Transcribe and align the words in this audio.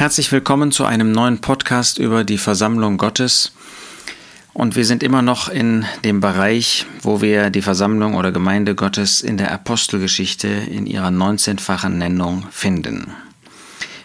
Herzlich 0.00 0.32
willkommen 0.32 0.72
zu 0.72 0.86
einem 0.86 1.12
neuen 1.12 1.42
Podcast 1.42 1.98
über 1.98 2.24
die 2.24 2.38
Versammlung 2.38 2.96
Gottes. 2.96 3.52
Und 4.54 4.74
wir 4.74 4.86
sind 4.86 5.02
immer 5.02 5.20
noch 5.20 5.50
in 5.50 5.84
dem 6.04 6.22
Bereich, 6.22 6.86
wo 7.02 7.20
wir 7.20 7.50
die 7.50 7.60
Versammlung 7.60 8.14
oder 8.14 8.32
Gemeinde 8.32 8.74
Gottes 8.74 9.20
in 9.20 9.36
der 9.36 9.52
Apostelgeschichte 9.52 10.48
in 10.48 10.86
ihrer 10.86 11.08
19-fachen 11.08 11.98
Nennung 11.98 12.46
finden. 12.50 13.12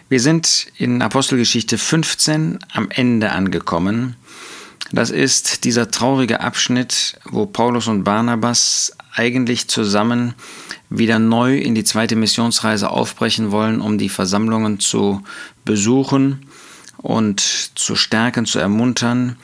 Wir 0.10 0.20
sind 0.20 0.68
in 0.76 1.02
Apostelgeschichte 1.02 1.77
15 1.77 2.59
am 2.73 2.89
Ende 2.91 3.32
angekommen. 3.32 4.18
Das 4.91 5.09
ist 5.09 5.63
dieser 5.63 5.89
traurige 5.89 6.41
Abschnitt, 6.41 7.20
wo 7.25 7.45
Paulus 7.45 7.88
und 7.88 8.04
Barnabas 8.04 8.95
eigentlich 9.13 9.68
zusammen 9.68 10.36
wieder 10.89 11.19
neu 11.19 11.57
in 11.57 11.73
die 11.73 11.83
zweite 11.83 12.15
Missionsreise 12.15 12.89
aufbrechen 12.89 13.51
wollen, 13.51 13.82
um 13.82 13.97
die 13.97 14.09
Versammlungen 14.09 14.79
zu 14.79 15.23
besuchen 15.63 16.47
und 16.97 17.39
zu 17.39 17.96
stärken, 17.96 18.46
zu 18.46 18.60
ermuntern, 18.60 19.37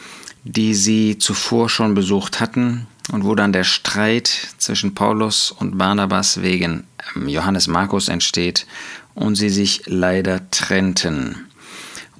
die 0.43 0.73
sie 0.73 1.17
zuvor 1.17 1.69
schon 1.69 1.93
besucht 1.93 2.39
hatten 2.39 2.87
und 3.11 3.25
wo 3.25 3.35
dann 3.35 3.53
der 3.53 3.63
Streit 3.63 4.49
zwischen 4.57 4.93
Paulus 4.93 5.51
und 5.51 5.77
Barnabas 5.77 6.41
wegen 6.41 6.85
ähm, 7.15 7.27
Johannes 7.27 7.67
Markus 7.67 8.07
entsteht 8.07 8.65
und 9.13 9.35
sie 9.35 9.49
sich 9.49 9.83
leider 9.85 10.49
trennten. 10.49 11.50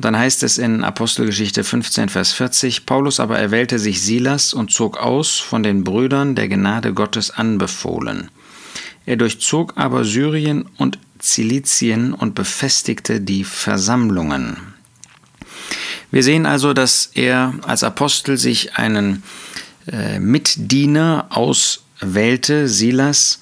Dann 0.02 0.18
heißt 0.18 0.42
es 0.42 0.58
in 0.58 0.84
Apostelgeschichte 0.84 1.64
15, 1.64 2.10
Vers 2.10 2.34
40, 2.34 2.88
Paulus 2.88 3.20
aber 3.20 3.38
erwählte 3.38 3.78
sich 3.78 4.02
Silas 4.02 4.52
und 4.52 4.72
zog 4.72 4.98
aus 4.98 5.38
von 5.38 5.62
den 5.62 5.84
Brüdern 5.84 6.34
der 6.34 6.48
Gnade 6.48 6.94
Gottes 6.94 7.30
anbefohlen. 7.30 8.32
Er 9.06 9.18
durchzog 9.18 9.74
aber 9.76 10.04
Syrien 10.04 10.66
und 10.78 10.98
Zilizien 11.20 12.14
und 12.14 12.34
befestigte 12.34 13.22
die 13.22 13.44
Versammlungen. 13.44 14.58
Wir 16.10 16.24
sehen 16.24 16.48
also, 16.48 16.74
dass 16.74 17.12
er 17.14 17.54
als 17.62 17.84
Apostel 17.84 18.38
sich 18.38 18.78
einen 18.78 19.22
äh, 19.88 20.20
Mitdiener 20.20 21.28
auswählte, 21.30 22.68
Silas, 22.68 23.40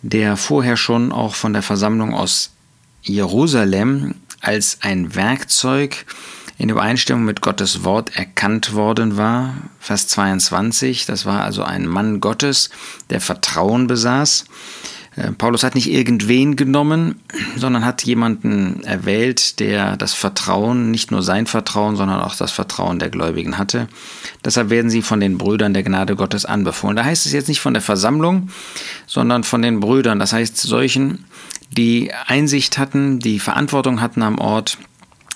der 0.00 0.38
vorher 0.38 0.78
schon 0.78 1.12
auch 1.12 1.34
von 1.34 1.52
der 1.52 1.62
Versammlung 1.62 2.14
aus 2.14 2.52
Jerusalem 3.02 4.14
als 4.40 4.78
ein 4.82 5.14
Werkzeug 5.14 6.06
in 6.58 6.68
Übereinstimmung 6.68 7.24
mit 7.24 7.40
Gottes 7.40 7.84
Wort 7.84 8.16
erkannt 8.16 8.74
worden 8.74 9.16
war. 9.16 9.54
Vers 9.78 10.08
22, 10.08 11.06
das 11.06 11.24
war 11.24 11.42
also 11.42 11.62
ein 11.62 11.86
Mann 11.86 12.20
Gottes, 12.20 12.68
der 13.08 13.22
Vertrauen 13.22 13.86
besaß. 13.86 14.44
Äh, 15.16 15.32
Paulus 15.32 15.64
hat 15.64 15.74
nicht 15.74 15.90
irgendwen 15.90 16.56
genommen, 16.56 17.20
sondern 17.56 17.84
hat 17.84 18.02
jemanden 18.04 18.82
erwählt, 18.84 19.58
der 19.58 19.96
das 19.96 20.12
Vertrauen, 20.12 20.90
nicht 20.90 21.10
nur 21.10 21.22
sein 21.22 21.46
Vertrauen, 21.46 21.96
sondern 21.96 22.20
auch 22.20 22.36
das 22.36 22.52
Vertrauen 22.52 22.98
der 22.98 23.10
Gläubigen 23.10 23.58
hatte. 23.58 23.88
Deshalb 24.44 24.70
werden 24.70 24.90
sie 24.90 25.02
von 25.02 25.20
den 25.20 25.38
Brüdern 25.38 25.74
der 25.74 25.82
Gnade 25.82 26.14
Gottes 26.14 26.44
anbefohlen. 26.44 26.96
Da 26.96 27.04
heißt 27.04 27.26
es 27.26 27.32
jetzt 27.32 27.48
nicht 27.48 27.60
von 27.60 27.74
der 27.74 27.82
Versammlung, 27.82 28.50
sondern 29.06 29.44
von 29.44 29.62
den 29.62 29.80
Brüdern. 29.80 30.18
Das 30.18 30.32
heißt 30.32 30.56
solchen, 30.58 31.24
die 31.70 32.12
Einsicht 32.26 32.78
hatten, 32.78 33.20
die 33.20 33.38
Verantwortung 33.38 34.00
hatten 34.00 34.22
am 34.22 34.38
Ort. 34.38 34.78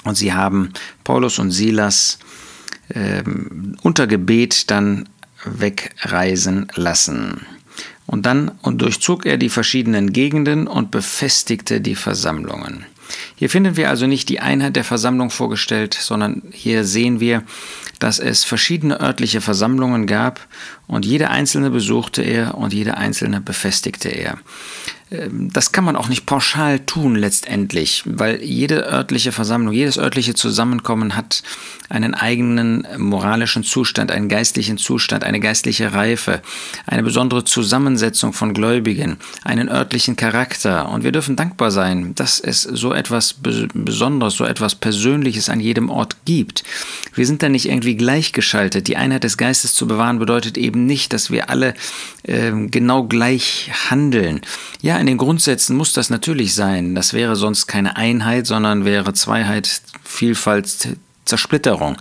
Und 0.05 0.17
sie 0.17 0.33
haben 0.33 0.73
Paulus 1.05 1.39
und 1.39 1.51
Silas 1.51 2.19
ähm, 2.93 3.77
unter 3.83 4.07
Gebet 4.07 4.71
dann 4.71 5.09
wegreisen 5.45 6.69
lassen. 6.75 7.47
Und 8.07 8.27
dann 8.27 8.51
und 8.63 8.83
durchzog 8.83 9.25
er 9.25 9.39
die 9.39 9.49
verschiedenen 9.49 10.13
Gegenden 10.13 10.67
und 10.67 10.91
befestigte 10.91 11.81
die 11.81 11.95
Versammlungen. 11.95 12.85
Hier 13.37 13.51
finden 13.51 13.77
wir 13.77 13.89
also 13.89 14.07
nicht 14.07 14.29
die 14.29 14.41
Einheit 14.41 14.77
der 14.77 14.85
Versammlung 14.85 15.31
vorgestellt, 15.31 15.95
sondern 15.95 16.43
hier 16.53 16.85
sehen 16.85 17.21
wir, 17.21 17.43
dass 17.99 18.19
es 18.19 18.45
verschiedene 18.45 19.01
örtliche 19.01 19.41
Versammlungen 19.41 20.07
gab 20.07 20.47
und 20.87 21.05
jede 21.05 21.31
einzelne 21.31 21.71
besuchte 21.71 22.23
er 22.23 22.57
und 22.57 22.73
jede 22.73 22.97
einzelne 22.97 23.41
befestigte 23.41 24.09
er. 24.09 24.39
Ähm, 25.11 25.53
das 25.53 25.73
kann 25.73 25.85
man 25.85 25.97
auch 25.97 26.09
nicht 26.09 26.27
pauschal 26.27 26.81
tun 26.81 27.17
letztendlich, 27.17 28.03
weil 28.07 28.43
jede 28.43 28.87
örtliche 28.87 29.33
Versammlung, 29.33 29.73
jedes 29.73 29.99
örtliche 29.99 30.35
Zusammenkommen 30.35 31.17
hat 31.17 31.43
einen 31.89 32.15
eigenen 32.15 32.87
moralischen 32.97 33.63
Zustand, 33.63 34.11
einen 34.11 34.29
geistlichen 34.29 34.79
Zustand, 34.79 35.25
eine 35.25 35.41
geistliche 35.41 35.93
Reife, 35.93 36.41
eine 36.87 37.03
besondere 37.03 37.45
Zusammensetzung 37.45 38.33
von 38.33 38.55
Gläubigen, 38.55 39.19
einen 39.45 39.69
örtlichen 39.69 40.17
Charakter. 40.17 40.89
Und 40.89 41.05
wir 41.05 41.13
dürfen 41.13 41.37
dankbar 41.37 41.71
sein, 41.71 42.15
dass 42.15 42.41
es 42.41 42.63
so 42.63 42.93
etwas 42.93 43.35
Besonderes, 43.35 44.35
so 44.35 44.45
etwas 44.45 44.75
Persönliches 44.75 45.49
an 45.49 45.61
jedem 45.61 45.91
Ort 45.91 46.17
gibt. 46.25 46.65
Wir 47.15 47.27
sind 47.27 47.43
da 47.43 47.49
nicht 47.49 47.69
irgendwie 47.69 47.97
gleichgeschaltet. 47.97 48.89
Die 48.89 48.97
Einheit 48.97 49.25
des 49.25 49.37
Geistes 49.37 49.75
zu 49.75 49.87
bewahren 49.87 50.19
bedeutet 50.19 50.57
eben 50.57 50.87
nicht, 50.87 51.13
dass 51.13 51.31
wir 51.31 51.51
alle 51.51 51.75
äh, 52.23 52.51
genau 52.69 53.05
gleich 53.05 53.71
handeln. 53.91 54.41
Ja, 54.81 54.94
in 54.99 55.07
den 55.07 55.19
Grundsätzen 55.19 55.77
muss 55.77 55.93
das 55.93 56.11
natürlich 56.11 56.55
sein. 56.55 56.95
Das 56.95 57.13
wäre 57.13 57.37
sonst 57.37 57.67
keine 57.67 57.97
Einheit, 57.97 58.47
sondern 58.47 58.85
wäre 58.85 59.13
Zweiheit, 59.15 59.83
Vielfalt, 60.03 60.97
Zersplitterung. 61.25 61.97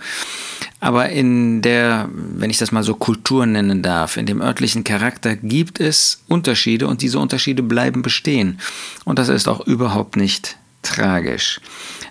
Aber 0.80 1.10
in 1.10 1.62
der, 1.62 2.10
wenn 2.12 2.50
ich 2.50 2.58
das 2.58 2.74
mal 2.74 2.84
so 2.84 2.96
Kultur 2.96 3.46
nennen 3.46 3.82
darf, 3.82 4.18
in 4.18 4.26
dem 4.26 4.42
örtlichen 4.42 4.84
Charakter 4.84 5.36
gibt 5.36 5.80
es 5.80 6.24
Unterschiede 6.28 6.88
und 6.88 7.02
diese 7.02 7.20
Unterschiede 7.20 7.64
bleiben 7.64 8.02
bestehen. 8.02 8.60
Und 9.06 9.18
das 9.18 9.30
ist 9.30 9.48
auch 9.48 9.66
überhaupt 9.66 10.18
nicht 10.18 10.58
tragisch. 10.82 11.62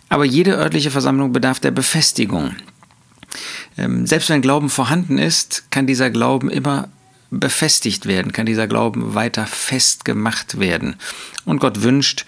Aber 0.08 0.24
jede 0.24 0.52
örtliche 0.52 0.90
Versammlung 0.90 1.32
bedarf 1.32 1.60
der 1.60 1.70
Befestigung. 1.70 2.54
Ähm, 3.76 4.06
selbst 4.06 4.30
wenn 4.30 4.42
Glauben 4.42 4.70
vorhanden 4.70 5.18
ist, 5.18 5.70
kann 5.70 5.86
dieser 5.86 6.10
Glauben 6.10 6.50
immer 6.50 6.88
befestigt 7.32 8.06
werden, 8.06 8.32
kann 8.32 8.46
dieser 8.46 8.68
Glauben 8.68 9.14
weiter 9.14 9.46
festgemacht 9.46 10.60
werden. 10.60 10.96
Und 11.44 11.60
Gott 11.60 11.82
wünscht, 11.82 12.26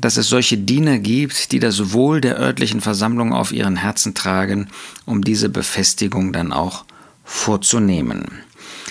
dass 0.00 0.16
es 0.16 0.28
solche 0.28 0.56
Diener 0.56 0.98
gibt, 0.98 1.52
die 1.52 1.60
das 1.60 1.92
Wohl 1.92 2.20
der 2.20 2.38
örtlichen 2.38 2.80
Versammlung 2.80 3.32
auf 3.32 3.52
ihren 3.52 3.76
Herzen 3.76 4.14
tragen, 4.14 4.68
um 5.04 5.22
diese 5.22 5.48
Befestigung 5.48 6.32
dann 6.32 6.52
auch 6.52 6.84
vorzunehmen. 7.24 8.26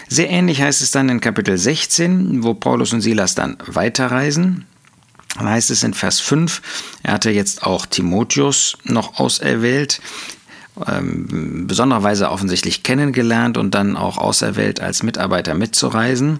Sehr 0.07 0.29
ähnlich 0.29 0.61
heißt 0.61 0.81
es 0.81 0.91
dann 0.91 1.09
in 1.09 1.19
Kapitel 1.19 1.57
16, 1.57 2.43
wo 2.43 2.53
Paulus 2.53 2.93
und 2.93 3.01
Silas 3.01 3.35
dann 3.35 3.57
weiterreisen. 3.65 4.65
Dann 5.35 5.49
heißt 5.49 5.71
es 5.71 5.83
in 5.83 5.93
Vers 5.93 6.19
5, 6.19 6.61
er 7.03 7.13
hatte 7.13 7.29
jetzt 7.29 7.63
auch 7.63 7.85
Timotheus 7.85 8.77
noch 8.83 9.19
auserwählt, 9.19 10.01
ähm, 10.85 11.67
besondererweise 11.67 12.29
offensichtlich 12.29 12.83
kennengelernt 12.83 13.57
und 13.57 13.73
dann 13.73 13.97
auch 13.97 14.17
auserwählt, 14.17 14.79
als 14.79 15.03
Mitarbeiter 15.03 15.53
mitzureisen. 15.53 16.39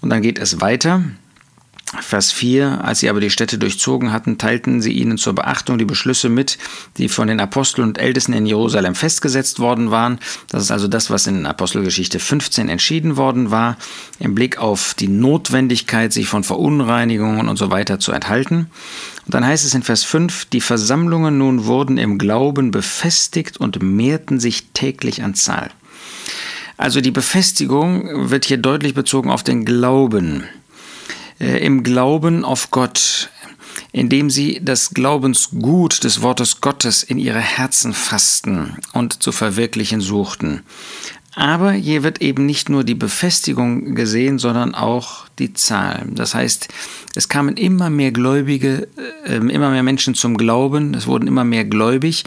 Und 0.00 0.10
dann 0.10 0.22
geht 0.22 0.38
es 0.38 0.60
weiter. 0.60 1.02
Vers 2.00 2.32
4, 2.32 2.84
als 2.84 3.00
sie 3.00 3.08
aber 3.08 3.20
die 3.20 3.30
Städte 3.30 3.56
durchzogen 3.56 4.12
hatten, 4.12 4.36
teilten 4.36 4.82
sie 4.82 4.92
ihnen 4.92 5.16
zur 5.16 5.34
Beachtung 5.34 5.78
die 5.78 5.86
Beschlüsse 5.86 6.28
mit, 6.28 6.58
die 6.98 7.08
von 7.08 7.28
den 7.28 7.40
Aposteln 7.40 7.88
und 7.88 7.96
Ältesten 7.96 8.34
in 8.34 8.44
Jerusalem 8.44 8.94
festgesetzt 8.94 9.58
worden 9.58 9.90
waren. 9.90 10.18
Das 10.48 10.62
ist 10.62 10.70
also 10.70 10.86
das, 10.86 11.08
was 11.08 11.26
in 11.26 11.46
Apostelgeschichte 11.46 12.18
15 12.18 12.68
entschieden 12.68 13.16
worden 13.16 13.50
war, 13.50 13.78
im 14.18 14.34
Blick 14.34 14.58
auf 14.58 14.92
die 14.92 15.08
Notwendigkeit, 15.08 16.12
sich 16.12 16.28
von 16.28 16.44
Verunreinigungen 16.44 17.48
und 17.48 17.56
so 17.56 17.70
weiter 17.70 17.98
zu 17.98 18.12
enthalten. 18.12 18.70
Und 19.28 19.34
dann 19.34 19.44
heißt 19.44 19.66
es 19.66 19.74
in 19.74 19.82
Vers 19.82 20.04
5, 20.04 20.46
die 20.46 20.62
Versammlungen 20.62 21.36
nun 21.36 21.66
wurden 21.66 21.98
im 21.98 22.16
Glauben 22.16 22.70
befestigt 22.70 23.58
und 23.58 23.82
mehrten 23.82 24.40
sich 24.40 24.68
täglich 24.72 25.22
an 25.22 25.34
Zahl. 25.34 25.70
Also 26.78 27.02
die 27.02 27.10
Befestigung 27.10 28.30
wird 28.30 28.46
hier 28.46 28.56
deutlich 28.56 28.94
bezogen 28.94 29.30
auf 29.30 29.42
den 29.42 29.66
Glauben 29.66 30.44
äh, 31.40 31.62
im 31.62 31.82
Glauben 31.82 32.42
auf 32.42 32.70
Gott, 32.70 33.28
indem 33.92 34.30
sie 34.30 34.60
das 34.62 34.94
Glaubensgut 34.94 36.04
des 36.04 36.22
Wortes 36.22 36.62
Gottes 36.62 37.02
in 37.02 37.18
ihre 37.18 37.40
Herzen 37.40 37.92
fassten 37.92 38.78
und 38.94 39.22
zu 39.22 39.30
verwirklichen 39.30 40.00
suchten. 40.00 40.62
Aber 41.38 41.70
hier 41.70 42.02
wird 42.02 42.20
eben 42.20 42.46
nicht 42.46 42.68
nur 42.68 42.82
die 42.82 42.96
Befestigung 42.96 43.94
gesehen, 43.94 44.40
sondern 44.40 44.74
auch 44.74 45.26
die 45.38 45.52
Zahl. 45.52 46.08
Das 46.10 46.34
heißt, 46.34 46.66
es 47.14 47.28
kamen 47.28 47.56
immer 47.56 47.90
mehr 47.90 48.10
Gläubige, 48.10 48.88
äh, 49.24 49.36
immer 49.36 49.70
mehr 49.70 49.84
Menschen 49.84 50.16
zum 50.16 50.36
Glauben, 50.36 50.94
es 50.94 51.06
wurden 51.06 51.28
immer 51.28 51.44
mehr 51.44 51.64
gläubig. 51.64 52.24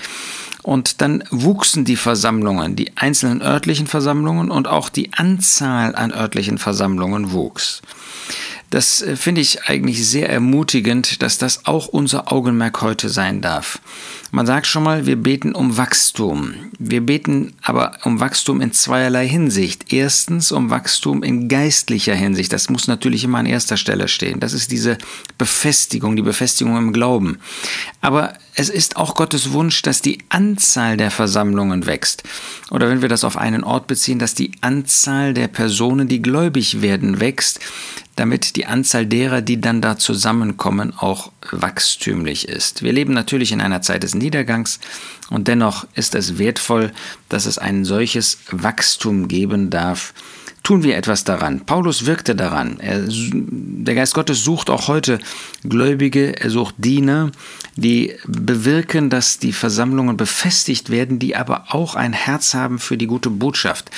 Und 0.64 1.02
dann 1.02 1.26
wuchsen 1.30 1.84
die 1.84 1.98
Versammlungen, 1.98 2.78
die 2.78 2.96
einzelnen 2.96 3.42
örtlichen 3.42 3.86
Versammlungen 3.86 4.50
und 4.50 4.70
auch 4.70 4.88
die 4.88 5.12
Anzahl 5.12 5.94
an 5.94 6.14
örtlichen 6.14 6.58
Versammlungen 6.58 7.34
wuchs. 7.34 7.82
Das 8.72 9.02
äh, 9.02 9.16
finde 9.16 9.42
ich 9.42 9.66
eigentlich 9.66 10.08
sehr 10.08 10.30
ermutigend, 10.30 11.22
dass 11.22 11.38
das 11.38 11.66
auch 11.68 11.88
unser 11.88 12.32
Augenmerk 12.32 12.82
heute 12.82 13.10
sein 13.10 13.42
darf. 13.42 13.80
Man 14.32 14.46
sagt 14.46 14.66
schon 14.66 14.84
mal, 14.84 15.06
wir 15.06 15.18
beten 15.18 15.54
um 15.54 15.76
Wachstum. 15.76 16.54
Wir 16.80 17.02
beten 17.02 17.54
aber 17.62 17.98
um 18.06 18.22
Wachstum 18.22 18.62
in 18.62 18.72
zweierlei 18.72 19.28
Hinsicht. 19.28 19.92
Erstens 19.92 20.54
um 20.54 20.70
Wachstum 20.70 21.22
in 21.22 21.50
geistlicher 21.50 22.16
Hinsicht. 22.16 22.54
Das 22.54 22.70
muss 22.70 22.88
natürlich 22.88 23.26
immer 23.26 23.40
an 23.40 23.46
erster 23.46 23.76
Stelle 23.76 24.08
stehen. 24.08 24.40
Das 24.40 24.54
ist 24.54 24.72
diese 24.72 24.98
Befestigung, 25.38 26.16
die 26.16 26.22
Befestigung 26.22 26.78
im 26.78 26.94
Glauben. 26.94 27.40
Aber 28.02 28.34
es 28.56 28.70
ist 28.70 28.98
auch 28.98 29.16
Gottes 29.16 29.52
Wunsch, 29.52 29.84
dass 29.84 30.02
die 30.02 30.18
Anzahl 30.30 30.98
der 30.98 31.12
Versammlungen 31.12 31.86
wächst. 31.86 32.24
Oder 32.72 32.90
wenn 32.90 33.04
wir 33.04 33.10
das 33.10 33.24
auf 33.24 33.38
einen 33.38 33.64
Ort 33.64 33.86
beziehen, 33.86 34.18
dass 34.18 34.34
die 34.34 34.52
Anzahl 34.62 35.36
der 35.36 35.48
Personen, 35.48 36.08
die 36.08 36.22
gläubig 36.22 36.82
werden, 36.82 37.20
wächst, 37.20 37.60
damit 38.16 38.56
die 38.56 38.66
Anzahl 38.66 39.06
derer, 39.06 39.42
die 39.42 39.62
dann 39.62 39.82
da 39.82 39.98
zusammenkommen, 39.98 40.94
auch 40.98 41.32
wachstümlich 41.52 42.48
ist. 42.50 42.84
Wir 42.84 42.92
leben 42.92 43.14
natürlich 43.14 43.52
in 43.52 43.62
einer 43.62 43.82
Zeit 43.82 44.04
des 44.04 44.16
Niedergangs 44.16 44.80
und 45.30 45.48
dennoch 45.48 45.88
ist 45.96 46.16
es 46.16 46.38
wertvoll, 46.38 46.92
dass 47.30 47.46
es 47.46 47.58
ein 47.58 47.86
solches 47.86 48.40
Wachstum 48.52 49.28
geben 49.28 49.70
darf, 49.70 50.14
tun 50.64 50.84
wir 50.84 50.96
etwas 50.96 51.24
daran. 51.24 51.62
Paulus 51.62 52.06
wirkte 52.06 52.36
daran. 52.36 52.80
Er, 52.80 53.02
der 53.08 53.96
Geist 53.96 54.14
Gottes 54.14 54.44
sucht 54.44 54.70
auch 54.70 54.88
heute 54.88 55.20
Gläubige, 55.64 56.40
er 56.40 56.50
sucht 56.52 56.76
Diener, 56.78 57.32
die 57.76 58.16
bewirken, 58.28 59.10
dass 59.10 59.40
die 59.40 59.54
Versammlungen 59.54 60.18
befestigt 60.18 60.90
werden, 60.90 61.18
die 61.18 61.36
aber 61.36 61.66
auch 61.70 61.96
ein 61.96 62.14
Herz 62.14 62.54
haben 62.54 62.80
für 62.80 62.98
die 62.98 63.08
gute 63.08 63.30
Botschaft, 63.30 63.90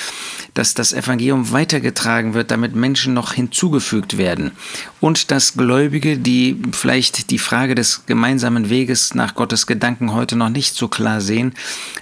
dass 0.54 0.74
das 0.74 0.92
Evangelium 0.92 1.52
weitergetragen 1.52 2.34
wird, 2.34 2.50
damit 2.50 2.74
Menschen 2.74 3.12
noch 3.12 3.34
hinzugefügt 3.34 4.16
werden 4.16 4.52
und 5.00 5.30
dass 5.30 5.54
Gläubige, 5.54 6.16
die 6.16 6.62
vielleicht 6.72 7.30
die 7.30 7.38
Frage 7.38 7.74
des 7.74 8.06
gemeinsamen 8.06 8.70
Weges 8.70 9.14
nach 9.14 9.34
Gottes 9.34 9.66
Gedanken 9.66 10.14
heute 10.14 10.36
noch 10.36 10.48
nicht 10.48 10.74
so 10.74 10.88
klar 10.88 11.20
sehen, 11.20 11.52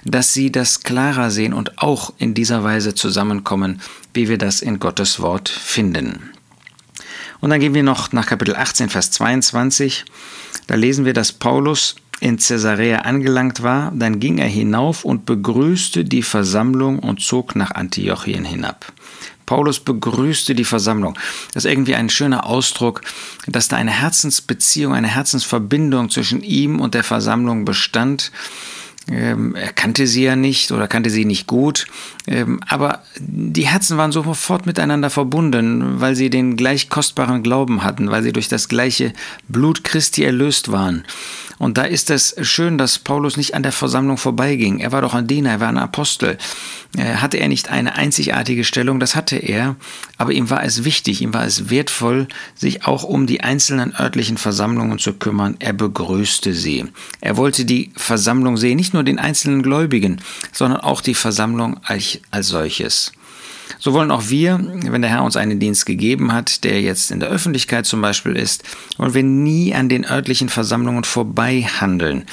dass 0.05 0.33
sie 0.33 0.51
das 0.51 0.83
klarer 0.83 1.31
sehen 1.31 1.53
und 1.53 1.79
auch 1.79 2.13
in 2.17 2.33
dieser 2.33 2.63
Weise 2.63 2.95
zusammenkommen, 2.95 3.81
wie 4.13 4.29
wir 4.29 4.37
das 4.37 4.61
in 4.61 4.79
Gottes 4.79 5.19
Wort 5.19 5.49
finden. 5.49 6.31
Und 7.41 7.49
dann 7.49 7.59
gehen 7.59 7.73
wir 7.73 7.83
noch 7.83 8.11
nach 8.13 8.27
Kapitel 8.27 8.55
18, 8.55 8.89
Vers 8.89 9.11
22. 9.11 10.05
Da 10.67 10.75
lesen 10.75 11.05
wir, 11.05 11.13
dass 11.13 11.33
Paulus 11.33 11.95
in 12.21 12.37
Caesarea 12.37 12.99
angelangt 12.99 13.63
war, 13.63 13.91
dann 13.93 14.21
ging 14.21 14.37
er 14.37 14.47
hinauf 14.47 15.03
und 15.03 15.25
begrüßte 15.25 16.05
die 16.05 16.21
Versammlung 16.21 16.99
und 16.99 17.19
zog 17.19 17.53
nach 17.55 17.71
Antiochien 17.71 18.45
hinab. 18.45 18.93
Paulus 19.45 19.81
begrüßte 19.81 20.55
die 20.55 20.63
Versammlung. 20.63 21.19
Das 21.53 21.65
ist 21.65 21.71
irgendwie 21.71 21.95
ein 21.95 22.09
schöner 22.09 22.45
Ausdruck, 22.45 23.01
dass 23.45 23.67
da 23.67 23.75
eine 23.75 23.91
Herzensbeziehung, 23.91 24.93
eine 24.93 25.09
Herzensverbindung 25.09 26.09
zwischen 26.09 26.41
ihm 26.41 26.79
und 26.79 26.93
der 26.93 27.03
Versammlung 27.03 27.65
bestand 27.65 28.31
ähm, 29.11 29.55
er 29.55 29.73
kannte 29.73 30.07
sie 30.07 30.23
ja 30.23 30.35
nicht 30.35 30.71
oder 30.71 30.87
kannte 30.87 31.09
sie 31.09 31.25
nicht 31.25 31.47
gut, 31.47 31.87
ähm, 32.25 32.59
aber 32.67 33.03
die 33.19 33.67
Herzen 33.67 33.97
waren 33.97 34.11
sofort 34.11 34.65
miteinander 34.65 35.09
verbunden, 35.09 35.99
weil 35.99 36.15
sie 36.15 36.29
den 36.29 36.55
gleich 36.55 36.89
kostbaren 36.89 37.43
Glauben 37.43 37.83
hatten, 37.83 38.11
weil 38.11 38.23
sie 38.23 38.31
durch 38.31 38.47
das 38.47 38.69
gleiche 38.69 39.13
Blut 39.47 39.83
Christi 39.83 40.23
erlöst 40.23 40.71
waren. 40.71 41.03
Und 41.59 41.77
da 41.77 41.83
ist 41.83 42.09
es 42.09 42.35
schön, 42.41 42.77
dass 42.77 42.99
Paulus 42.99 43.37
nicht 43.37 43.55
an 43.55 43.63
der 43.63 43.71
Versammlung 43.71 44.17
vorbeiging. 44.17 44.79
Er 44.79 44.91
war 44.91 45.01
doch 45.01 45.13
ein 45.13 45.27
Diener, 45.27 45.51
er 45.51 45.59
war 45.59 45.69
ein 45.69 45.77
Apostel. 45.77 46.37
Äh, 46.97 47.15
hatte 47.15 47.37
er 47.37 47.47
nicht 47.47 47.69
eine 47.69 47.95
einzigartige 47.95 48.63
Stellung? 48.63 48.99
Das 48.99 49.15
hatte 49.15 49.37
er, 49.37 49.75
aber 50.17 50.31
ihm 50.31 50.49
war 50.49 50.63
es 50.63 50.83
wichtig, 50.83 51.21
ihm 51.21 51.33
war 51.33 51.45
es 51.45 51.69
wertvoll, 51.69 52.27
sich 52.55 52.85
auch 52.85 53.03
um 53.03 53.27
die 53.27 53.41
einzelnen 53.41 53.93
örtlichen 53.95 54.37
Versammlungen 54.37 54.99
zu 54.99 55.13
kümmern. 55.13 55.55
Er 55.59 55.73
begrüßte 55.73 56.53
sie. 56.53 56.85
Er 57.21 57.37
wollte 57.37 57.65
die 57.65 57.91
Versammlung 57.95 58.57
sehen, 58.57 58.77
nicht 58.77 58.93
nur 58.93 59.03
den 59.03 59.19
einzelnen 59.19 59.63
Gläubigen, 59.63 60.21
sondern 60.51 60.81
auch 60.81 61.01
die 61.01 61.15
Versammlung 61.15 61.79
als, 61.83 62.19
als 62.31 62.47
solches. 62.47 63.11
So 63.79 63.93
wollen 63.93 64.11
auch 64.11 64.29
wir, 64.29 64.59
wenn 64.59 65.01
der 65.01 65.11
Herr 65.11 65.23
uns 65.23 65.35
einen 65.35 65.59
Dienst 65.59 65.85
gegeben 65.85 66.33
hat, 66.33 66.63
der 66.63 66.81
jetzt 66.81 67.11
in 67.11 67.19
der 67.19 67.29
Öffentlichkeit 67.29 67.85
zum 67.85 68.01
Beispiel 68.01 68.35
ist, 68.35 68.63
wollen 68.97 69.13
wir 69.13 69.23
nie 69.23 69.73
an 69.73 69.89
den 69.89 70.05
örtlichen 70.05 70.49
Versammlungen 70.49 71.03
vorbei 71.03 71.61
handeln, 71.61 72.25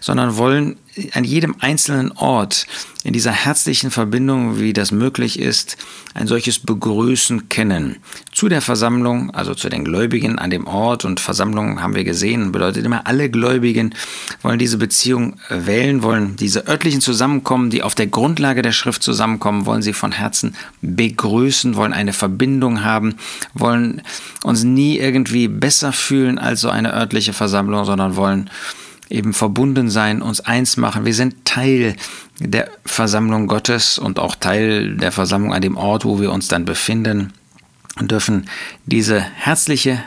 sondern 0.00 0.36
wollen 0.36 0.76
an 1.12 1.24
jedem 1.24 1.56
einzelnen 1.60 2.12
Ort 2.12 2.66
in 3.04 3.12
dieser 3.12 3.32
herzlichen 3.32 3.90
Verbindung, 3.90 4.58
wie 4.60 4.72
das 4.72 4.90
möglich 4.90 5.38
ist, 5.38 5.76
ein 6.14 6.26
solches 6.26 6.58
Begrüßen 6.58 7.48
kennen. 7.48 7.96
Zu 8.32 8.48
der 8.48 8.60
Versammlung, 8.60 9.30
also 9.30 9.54
zu 9.54 9.68
den 9.68 9.84
Gläubigen 9.84 10.38
an 10.38 10.50
dem 10.50 10.66
Ort 10.66 11.04
und 11.04 11.20
Versammlung 11.20 11.80
haben 11.80 11.94
wir 11.94 12.04
gesehen, 12.04 12.52
bedeutet 12.52 12.84
immer, 12.84 13.06
alle 13.06 13.30
Gläubigen 13.30 13.94
wollen 14.42 14.58
diese 14.58 14.78
Beziehung 14.78 15.38
wählen, 15.48 16.02
wollen 16.02 16.36
diese 16.36 16.66
örtlichen 16.66 17.00
Zusammenkommen, 17.00 17.70
die 17.70 17.82
auf 17.82 17.94
der 17.94 18.08
Grundlage 18.08 18.62
der 18.62 18.72
Schrift 18.72 19.02
zusammenkommen, 19.02 19.64
wollen 19.64 19.82
sie 19.82 19.92
von 19.92 20.12
Herzen 20.12 20.56
begrüßen, 20.82 21.76
wollen 21.76 21.92
eine 21.92 22.12
Verbindung 22.12 22.84
haben, 22.84 23.14
wollen 23.54 24.02
uns 24.42 24.64
nie 24.64 24.98
irgendwie 24.98 25.48
besser 25.48 25.92
fühlen 25.92 26.38
als 26.38 26.60
so 26.60 26.68
eine 26.68 26.92
örtliche 26.92 27.32
Versammlung, 27.32 27.84
sondern 27.84 28.16
wollen 28.16 28.50
eben 29.10 29.32
verbunden 29.32 29.90
sein, 29.90 30.22
uns 30.22 30.40
eins 30.40 30.76
machen. 30.76 31.04
Wir 31.04 31.14
sind 31.14 31.44
Teil 31.44 31.96
der 32.38 32.70
Versammlung 32.84 33.46
Gottes 33.46 33.98
und 33.98 34.18
auch 34.18 34.34
Teil 34.34 34.96
der 34.96 35.12
Versammlung 35.12 35.52
an 35.52 35.62
dem 35.62 35.76
Ort, 35.76 36.04
wo 36.04 36.20
wir 36.20 36.32
uns 36.32 36.48
dann 36.48 36.64
befinden 36.64 37.32
und 37.98 38.10
dürfen 38.10 38.48
diese 38.86 39.20
herzliche 39.20 40.02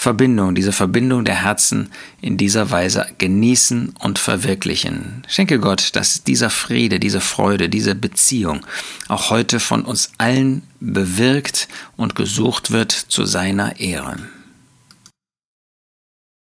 Verbindung, 0.00 0.54
diese 0.54 0.72
Verbindung 0.72 1.26
der 1.26 1.42
Herzen 1.42 1.90
in 2.22 2.38
dieser 2.38 2.70
Weise 2.70 3.06
genießen 3.18 3.92
und 3.98 4.18
verwirklichen. 4.18 5.24
Schenke 5.28 5.58
Gott, 5.60 5.90
dass 5.94 6.24
dieser 6.24 6.48
Friede, 6.48 6.98
diese 6.98 7.20
Freude, 7.20 7.68
diese 7.68 7.94
Beziehung 7.94 8.64
auch 9.08 9.28
heute 9.28 9.60
von 9.60 9.84
uns 9.84 10.12
allen 10.16 10.62
bewirkt 10.80 11.68
und 11.98 12.14
gesucht 12.14 12.70
wird 12.70 12.92
zu 12.92 13.26
seiner 13.26 13.78
Ehre. 13.78 14.16